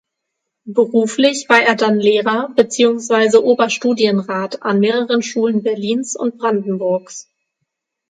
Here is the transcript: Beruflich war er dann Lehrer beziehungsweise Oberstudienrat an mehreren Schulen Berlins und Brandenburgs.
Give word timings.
Beruflich 0.65 1.45
war 1.47 1.61
er 1.61 1.75
dann 1.75 1.99
Lehrer 1.99 2.49
beziehungsweise 2.55 3.43
Oberstudienrat 3.45 4.63
an 4.63 4.79
mehreren 4.79 5.21
Schulen 5.21 5.61
Berlins 5.61 6.15
und 6.15 6.39
Brandenburgs. 6.39 7.29